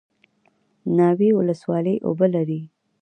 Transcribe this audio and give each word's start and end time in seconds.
ناوې 0.97 1.29
ولسوالۍ 1.39 1.95
اوبه 2.07 2.27
لري؟ 2.35 2.61